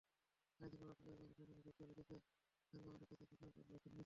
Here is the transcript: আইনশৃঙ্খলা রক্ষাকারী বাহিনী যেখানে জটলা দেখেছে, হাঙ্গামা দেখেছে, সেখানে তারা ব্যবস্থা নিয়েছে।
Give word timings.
আইনশৃঙ্খলা 0.59 0.89
রক্ষাকারী 0.89 1.15
বাহিনী 1.15 1.33
যেখানে 1.39 1.61
জটলা 1.61 1.85
দেখেছে, 1.91 2.15
হাঙ্গামা 2.73 2.97
দেখেছে, 3.01 3.23
সেখানে 3.25 3.51
তারা 3.51 3.65
ব্যবস্থা 3.67 3.89
নিয়েছে। 3.89 3.99